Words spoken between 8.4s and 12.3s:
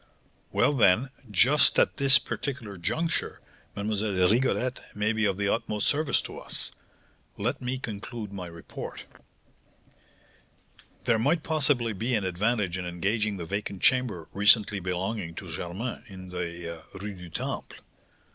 report: "There might possibly be an